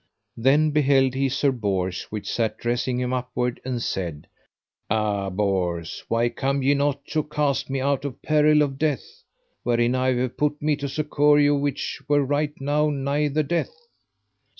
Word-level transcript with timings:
Then 0.35 0.71
beheld 0.71 1.13
he 1.13 1.29
Sir 1.29 1.51
Bors 1.51 2.05
which 2.09 2.27
sat 2.27 2.57
dressing 2.57 2.99
him 2.99 3.13
upward 3.13 3.61
and 3.63 3.79
said: 3.83 4.25
Ah, 4.89 5.29
Bors, 5.29 6.03
why 6.07 6.27
come 6.29 6.63
ye 6.63 6.73
not 6.73 7.05
to 7.09 7.21
cast 7.21 7.69
me 7.69 7.81
out 7.81 8.03
of 8.03 8.19
peril 8.23 8.63
of 8.63 8.79
death, 8.79 9.21
wherein 9.61 9.93
I 9.93 10.13
have 10.15 10.37
put 10.37 10.59
me 10.59 10.75
to 10.77 10.89
succour 10.89 11.37
you 11.37 11.55
which 11.55 12.01
were 12.07 12.25
right 12.25 12.59
now 12.59 12.89
nigh 12.89 13.27
the 13.27 13.43
death? 13.43 13.75